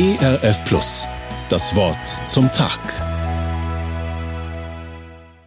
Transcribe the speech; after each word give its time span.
ERF 0.00 0.64
Plus. 0.64 1.08
Das 1.48 1.74
Wort 1.74 1.98
zum 2.28 2.52
Tag. 2.52 2.78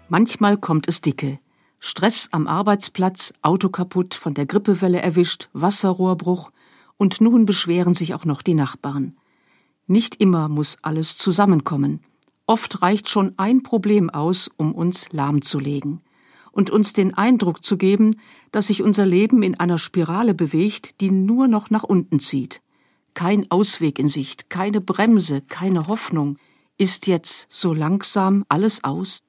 Manchmal 0.09 0.57
kommt 0.57 0.89
es 0.89 0.99
dicke. 0.99 1.39
Stress 1.79 2.27
am 2.33 2.47
Arbeitsplatz, 2.47 3.33
Auto 3.41 3.69
kaputt, 3.69 4.13
von 4.13 4.33
der 4.33 4.45
Grippewelle 4.45 5.01
erwischt, 5.01 5.47
Wasserrohrbruch 5.53 6.51
und 6.97 7.21
nun 7.21 7.45
beschweren 7.45 7.93
sich 7.93 8.13
auch 8.13 8.25
noch 8.25 8.41
die 8.41 8.53
Nachbarn. 8.53 9.15
Nicht 9.87 10.15
immer 10.15 10.49
muss 10.49 10.79
alles 10.81 11.17
zusammenkommen. 11.17 12.01
Oft 12.45 12.81
reicht 12.81 13.07
schon 13.07 13.31
ein 13.37 13.63
Problem 13.63 14.09
aus, 14.09 14.51
um 14.57 14.75
uns 14.75 15.13
lahmzulegen 15.13 16.01
und 16.51 16.69
uns 16.69 16.91
den 16.91 17.13
Eindruck 17.13 17.63
zu 17.63 17.77
geben, 17.77 18.17
dass 18.51 18.67
sich 18.67 18.83
unser 18.83 19.05
Leben 19.05 19.43
in 19.43 19.57
einer 19.57 19.77
Spirale 19.77 20.33
bewegt, 20.33 20.99
die 20.99 21.09
nur 21.09 21.47
noch 21.47 21.69
nach 21.69 21.83
unten 21.83 22.19
zieht. 22.19 22.61
Kein 23.13 23.49
Ausweg 23.51 23.99
in 23.99 24.07
Sicht, 24.07 24.49
keine 24.49 24.81
Bremse, 24.81 25.41
keine 25.41 25.87
Hoffnung. 25.87 26.37
Ist 26.77 27.07
jetzt 27.07 27.47
so 27.49 27.73
langsam 27.73 28.45
alles 28.49 28.83
aus? 28.83 29.21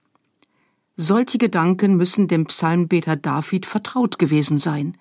Solche 0.96 1.38
Gedanken 1.38 1.96
müssen 1.96 2.28
dem 2.28 2.46
Psalmbeter 2.46 3.16
David 3.16 3.66
vertraut 3.66 4.18
gewesen 4.18 4.58
sein. 4.58 4.96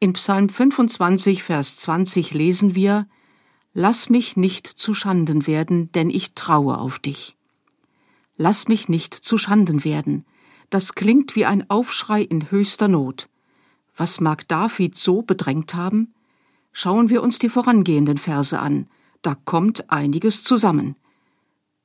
In 0.00 0.12
Psalm 0.14 0.48
25, 0.48 1.42
Vers 1.42 1.76
20 1.78 2.34
lesen 2.34 2.74
wir, 2.74 3.06
Lass 3.72 4.10
mich 4.10 4.36
nicht 4.36 4.66
zu 4.66 4.94
Schanden 4.94 5.46
werden, 5.46 5.92
denn 5.92 6.10
ich 6.10 6.34
traue 6.34 6.78
auf 6.78 6.98
dich. 6.98 7.36
Lass 8.36 8.66
mich 8.66 8.88
nicht 8.88 9.14
zu 9.14 9.38
Schanden 9.38 9.84
werden. 9.84 10.24
Das 10.70 10.94
klingt 10.94 11.36
wie 11.36 11.46
ein 11.46 11.68
Aufschrei 11.70 12.22
in 12.22 12.50
höchster 12.50 12.88
Not. 12.88 13.28
Was 13.96 14.18
mag 14.18 14.48
David 14.48 14.96
so 14.96 15.22
bedrängt 15.22 15.74
haben? 15.74 16.14
Schauen 16.72 17.10
wir 17.10 17.22
uns 17.22 17.38
die 17.38 17.48
vorangehenden 17.48 18.18
Verse 18.18 18.58
an. 18.58 18.86
Da 19.22 19.34
kommt 19.34 19.90
einiges 19.90 20.44
zusammen. 20.44 20.96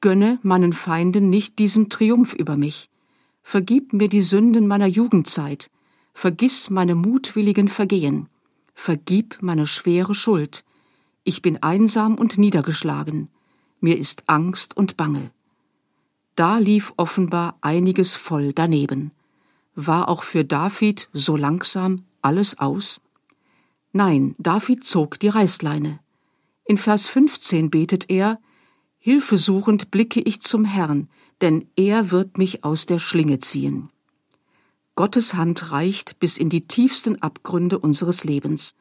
Gönne 0.01 0.39
meinen 0.43 0.73
Feinden 0.73 1.29
nicht 1.29 1.59
diesen 1.59 1.89
Triumph 1.89 2.33
über 2.33 2.57
mich. 2.57 2.89
Vergib 3.41 3.93
mir 3.93 4.07
die 4.07 4.21
Sünden 4.21 4.67
meiner 4.67 4.87
Jugendzeit. 4.87 5.69
Vergiss 6.13 6.69
meine 6.69 6.95
mutwilligen 6.95 7.67
Vergehen. 7.67 8.27
Vergib 8.73 9.37
meine 9.41 9.67
schwere 9.67 10.15
Schuld. 10.15 10.63
Ich 11.23 11.41
bin 11.41 11.61
einsam 11.63 12.15
und 12.15 12.37
niedergeschlagen. 12.37 13.29
Mir 13.79 13.97
ist 13.97 14.23
Angst 14.27 14.77
und 14.77 14.97
Bange. 14.97 15.31
Da 16.35 16.57
lief 16.57 16.93
offenbar 16.97 17.57
einiges 17.61 18.15
voll 18.15 18.53
daneben. 18.53 19.11
War 19.75 20.09
auch 20.09 20.23
für 20.23 20.45
David 20.45 21.09
so 21.13 21.35
langsam 21.35 22.03
alles 22.21 22.59
aus? 22.59 23.01
Nein, 23.97 24.35
David 24.39 24.83
zog 24.83 25.21
die 25.21 25.29
Reißleine. 25.29 26.01
In 26.65 26.77
Vers 26.77 27.07
15 27.07 27.69
betet 27.69 28.09
er, 28.09 28.41
Hilfesuchend 28.99 29.89
blicke 29.89 30.19
ich 30.19 30.41
zum 30.41 30.65
Herrn, 30.65 31.07
denn 31.39 31.69
er 31.77 32.11
wird 32.11 32.37
mich 32.37 32.65
aus 32.65 32.85
der 32.85 32.99
Schlinge 32.99 33.39
ziehen. 33.39 33.89
Gottes 34.95 35.35
Hand 35.35 35.71
reicht 35.71 36.19
bis 36.19 36.37
in 36.37 36.49
die 36.49 36.67
tiefsten 36.67 37.21
Abgründe 37.21 37.79
unseres 37.79 38.25
Lebens. 38.25 38.75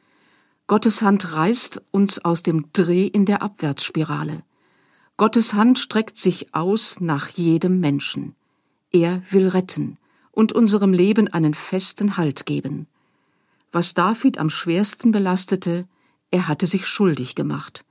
Gottes 0.67 1.01
Hand 1.01 1.33
reißt 1.33 1.81
uns 1.93 2.19
aus 2.25 2.43
dem 2.43 2.73
Dreh 2.73 3.07
in 3.07 3.25
der 3.25 3.41
Abwärtsspirale. 3.41 4.43
Gottes 5.17 5.55
Hand 5.55 5.79
streckt 5.79 6.17
sich 6.17 6.57
aus 6.57 6.99
nach 6.99 7.29
jedem 7.29 7.79
Menschen. 7.79 8.35
Er 8.91 9.23
will 9.31 9.47
retten 9.47 9.97
und 10.33 10.53
unserem 10.53 10.93
Leben 10.93 11.29
einen 11.29 11.55
festen 11.55 12.17
Halt 12.17 12.47
geben. 12.47 12.89
Was 13.75 13.93
David 13.93 14.39
am 14.39 14.51
schwersten 14.51 15.11
belastete, 15.11 15.89
er 16.31 16.47
hatte 16.47 16.69
sich 16.69 16.87
schuldig 16.87 17.35
gemacht. 17.35 17.85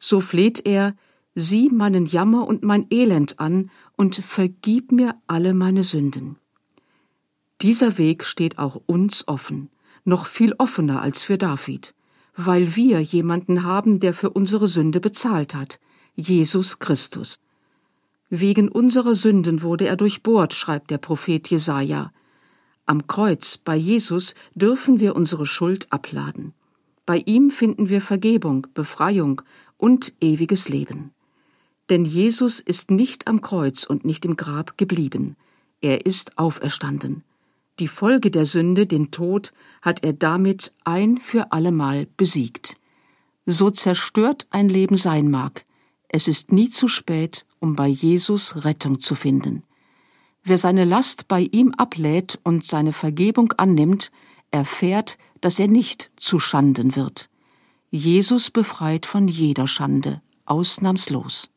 So 0.00 0.20
fleht 0.20 0.66
er, 0.66 0.96
sieh 1.36 1.70
meinen 1.70 2.06
Jammer 2.06 2.48
und 2.48 2.64
mein 2.64 2.88
Elend 2.90 3.38
an 3.38 3.70
und 3.96 4.16
vergib 4.16 4.90
mir 4.90 5.14
alle 5.28 5.54
meine 5.54 5.84
Sünden. 5.84 6.38
Dieser 7.60 7.98
Weg 7.98 8.24
steht 8.24 8.58
auch 8.58 8.82
uns 8.86 9.28
offen, 9.28 9.70
noch 10.04 10.26
viel 10.26 10.56
offener 10.58 11.00
als 11.00 11.22
für 11.22 11.38
David, 11.38 11.94
weil 12.34 12.74
wir 12.74 12.98
jemanden 13.00 13.62
haben, 13.62 14.00
der 14.00 14.14
für 14.14 14.30
unsere 14.30 14.66
Sünde 14.66 14.98
bezahlt 14.98 15.54
hat, 15.54 15.78
Jesus 16.16 16.80
Christus. 16.80 17.38
Wegen 18.28 18.68
unserer 18.68 19.14
Sünden 19.14 19.62
wurde 19.62 19.86
er 19.86 19.94
durchbohrt, 19.94 20.52
schreibt 20.52 20.90
der 20.90 20.98
Prophet 20.98 21.48
Jesaja. 21.48 22.10
Am 22.86 23.06
Kreuz, 23.06 23.58
bei 23.58 23.76
Jesus, 23.76 24.34
dürfen 24.54 25.00
wir 25.00 25.14
unsere 25.16 25.46
Schuld 25.46 25.86
abladen. 25.90 26.52
Bei 27.06 27.18
ihm 27.18 27.50
finden 27.50 27.88
wir 27.88 28.00
Vergebung, 28.00 28.66
Befreiung 28.74 29.42
und 29.76 30.14
ewiges 30.20 30.68
Leben. 30.68 31.12
Denn 31.90 32.04
Jesus 32.04 32.60
ist 32.60 32.90
nicht 32.90 33.26
am 33.26 33.40
Kreuz 33.40 33.84
und 33.84 34.04
nicht 34.04 34.24
im 34.24 34.36
Grab 34.36 34.78
geblieben. 34.78 35.36
Er 35.80 36.06
ist 36.06 36.38
auferstanden. 36.38 37.24
Die 37.78 37.88
Folge 37.88 38.30
der 38.30 38.46
Sünde, 38.46 38.86
den 38.86 39.10
Tod, 39.10 39.52
hat 39.80 40.04
er 40.04 40.12
damit 40.12 40.72
ein 40.84 41.18
für 41.18 41.52
allemal 41.52 42.06
besiegt. 42.16 42.76
So 43.46 43.70
zerstört 43.70 44.46
ein 44.50 44.68
Leben 44.68 44.96
sein 44.96 45.30
mag, 45.30 45.64
es 46.14 46.28
ist 46.28 46.52
nie 46.52 46.68
zu 46.68 46.88
spät, 46.88 47.46
um 47.58 47.74
bei 47.74 47.88
Jesus 47.88 48.64
Rettung 48.64 49.00
zu 49.00 49.14
finden. 49.14 49.62
Wer 50.44 50.58
seine 50.58 50.84
Last 50.84 51.28
bei 51.28 51.48
ihm 51.52 51.72
ablädt 51.76 52.40
und 52.42 52.66
seine 52.66 52.92
Vergebung 52.92 53.52
annimmt, 53.52 54.10
erfährt, 54.50 55.16
dass 55.40 55.58
er 55.58 55.68
nicht 55.68 56.10
zu 56.16 56.38
Schanden 56.38 56.96
wird. 56.96 57.30
Jesus 57.90 58.50
befreit 58.50 59.06
von 59.06 59.28
jeder 59.28 59.66
Schande, 59.66 60.20
ausnahmslos. 60.46 61.50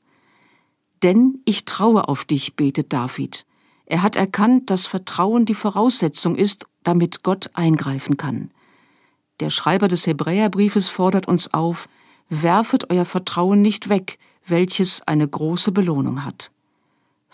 Denn 1.02 1.40
ich 1.46 1.66
traue 1.66 2.08
auf 2.08 2.26
dich, 2.26 2.56
betet 2.56 2.94
David. 2.94 3.46
Er 3.86 4.02
hat 4.02 4.16
erkannt, 4.16 4.70
dass 4.70 4.86
Vertrauen 4.86 5.46
die 5.46 5.54
Voraussetzung 5.54 6.36
ist, 6.36 6.66
damit 6.84 7.24
Gott 7.24 7.52
eingreifen 7.54 8.18
kann. 8.18 8.52
Der 9.40 9.50
Schreiber 9.50 9.88
des 9.88 10.08
Hebräerbriefes 10.08 10.90
fordert 10.90 11.28
uns 11.28 11.54
auf, 11.54 11.90
werfet 12.30 12.90
euer 12.90 13.06
Vertrauen 13.06 13.62
nicht 13.62 13.90
weg, 13.90 14.18
welches 14.48 15.02
eine 15.08 15.28
große 15.28 15.72
Belohnung 15.72 16.24
hat. 16.24 16.52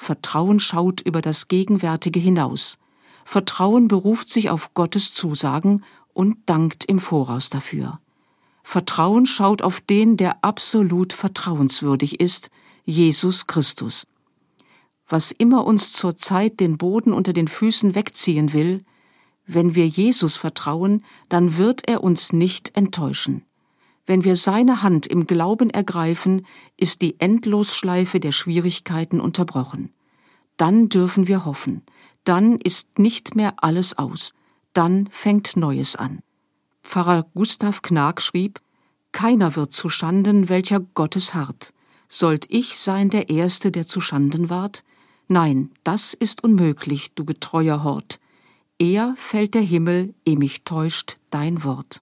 Vertrauen 0.02 0.60
schaut 0.60 1.00
über 1.02 1.22
das 1.22 1.48
Gegenwärtige 1.48 2.20
hinaus. 2.20 2.80
Vertrauen 3.24 3.88
beruft 3.88 4.30
sich 4.30 4.50
auf 4.50 4.74
Gottes 4.74 5.14
Zusagen 5.14 5.84
und 6.12 6.38
dankt 6.48 6.86
im 6.86 6.98
Voraus 6.98 7.52
dafür. 7.52 8.00
Vertrauen 8.64 9.28
schaut 9.28 9.62
auf 9.62 9.80
den, 9.80 10.18
der 10.18 10.44
absolut 10.44 11.14
vertrauenswürdig 11.14 12.20
ist, 12.20 12.50
Jesus 12.84 13.46
Christus. 13.46 14.08
Was 15.08 15.32
immer 15.32 15.68
uns 15.68 15.94
zur 15.94 16.18
Zeit 16.18 16.60
den 16.60 16.80
Boden 16.80 17.14
unter 17.14 17.32
den 17.32 17.48
Füßen 17.48 17.94
wegziehen 17.94 18.54
will, 18.54 18.84
wenn 19.46 19.76
wir 19.76 19.88
Jesus 19.88 20.36
vertrauen, 20.36 21.06
dann 21.30 21.58
wird 21.58 21.88
er 21.88 22.04
uns 22.04 22.34
nicht 22.34 22.76
enttäuschen. 22.76 23.46
Wenn 24.06 24.24
wir 24.24 24.36
seine 24.36 24.82
Hand 24.84 25.08
im 25.08 25.28
Glauben 25.28 25.70
ergreifen, 25.70 26.46
ist 26.78 27.02
die 27.02 27.20
Endlosschleife 27.20 28.20
der 28.20 28.32
Schwierigkeiten 28.32 29.22
unterbrochen. 29.22 29.94
Dann 30.58 30.90
dürfen 30.90 31.28
wir 31.28 31.46
hoffen, 31.46 31.84
dann 32.24 32.58
ist 32.58 33.00
nicht 33.00 33.36
mehr 33.36 33.54
alles 33.58 33.98
aus, 33.98 34.34
dann 34.74 35.08
fängt 35.12 35.56
Neues 35.56 35.96
an. 35.96 36.20
Pfarrer 36.84 37.26
Gustav 37.34 37.82
Knag 37.82 38.22
schrieb, 38.22 38.60
Keiner 39.12 39.56
wird 39.56 39.74
zu 39.74 39.90
Schanden, 39.90 40.50
welcher 40.50 40.80
Gottes 40.80 41.34
hart. 41.34 41.74
Sollt 42.08 42.46
ich 42.50 42.78
sein 42.78 43.10
der 43.10 43.30
Erste, 43.30 43.72
der 43.72 43.86
zu 43.88 44.02
Schanden 44.02 44.50
ward? 44.50 44.84
Nein, 45.28 45.72
das 45.84 46.14
ist 46.14 46.44
unmöglich, 46.44 47.14
du 47.14 47.26
getreuer 47.26 47.84
Hort. 47.84 48.20
Eher 48.80 49.14
fällt 49.18 49.54
der 49.54 49.62
Himmel, 49.62 50.14
eh 50.26 50.36
mich 50.36 50.64
täuscht 50.64 51.18
dein 51.30 51.64
Wort. 51.64 52.02